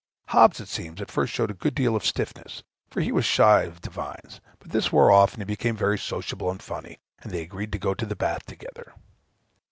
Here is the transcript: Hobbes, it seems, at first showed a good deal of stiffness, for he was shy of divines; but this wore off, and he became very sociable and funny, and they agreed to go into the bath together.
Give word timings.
Hobbes, 0.29 0.59
it 0.59 0.67
seems, 0.67 0.99
at 0.99 1.11
first 1.11 1.31
showed 1.31 1.51
a 1.51 1.53
good 1.53 1.75
deal 1.75 1.95
of 1.95 2.03
stiffness, 2.03 2.63
for 2.89 3.01
he 3.01 3.11
was 3.11 3.23
shy 3.23 3.61
of 3.65 3.81
divines; 3.81 4.41
but 4.57 4.71
this 4.71 4.91
wore 4.91 5.11
off, 5.11 5.33
and 5.35 5.41
he 5.41 5.45
became 5.45 5.77
very 5.77 5.99
sociable 5.99 6.49
and 6.49 6.59
funny, 6.63 6.97
and 7.19 7.31
they 7.31 7.41
agreed 7.43 7.71
to 7.73 7.77
go 7.77 7.91
into 7.91 8.07
the 8.07 8.15
bath 8.15 8.43
together. 8.47 8.93